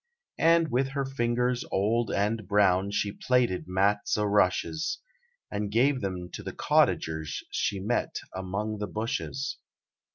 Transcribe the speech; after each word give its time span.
And 0.39 0.69
with 0.71 0.87
her 0.93 1.05
fingers 1.05 1.63
old 1.69 2.09
and 2.09 2.47
brown 2.47 2.89
She 2.89 3.11
plaited 3.11 3.65
Mats 3.67 4.17
o' 4.17 4.23
Rushes, 4.23 4.97
And 5.51 5.69
gave 5.71 6.01
them 6.01 6.31
to 6.31 6.41
the 6.41 6.53
Cottagers 6.53 7.43
She 7.51 7.79
met 7.79 8.15
among 8.33 8.79
the 8.79 8.87
Bushes. 8.87 9.59